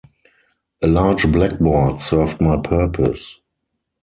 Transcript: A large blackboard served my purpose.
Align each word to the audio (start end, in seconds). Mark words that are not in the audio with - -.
A 0.81 0.87
large 0.87 1.31
blackboard 1.31 1.99
served 1.99 2.41
my 2.41 2.57
purpose. 2.57 3.39